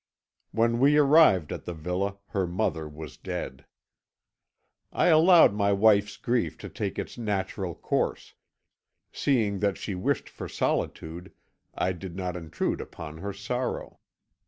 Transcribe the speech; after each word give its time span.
When 0.51 0.79
we 0.79 0.97
arrived 0.97 1.51
at 1.53 1.65
the 1.65 1.75
villa, 1.75 2.17
her 2.29 2.47
mother 2.47 2.89
was 2.89 3.17
dead. 3.17 3.65
"I 4.91 5.09
allowed 5.09 5.53
my 5.53 5.71
wife's 5.73 6.17
grief 6.17 6.57
to 6.57 6.69
take 6.69 6.97
its 6.97 7.19
natural 7.19 7.75
course; 7.75 8.33
seeing 9.11 9.59
that 9.59 9.77
she 9.77 9.93
wished 9.93 10.27
for 10.27 10.49
solitude, 10.49 11.31
I 11.75 11.91
did 11.91 12.15
not 12.15 12.35
intrude 12.35 12.81
upon 12.81 13.19
her 13.19 13.31
sorrow. 13.31 13.99